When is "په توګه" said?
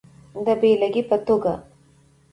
1.09-1.53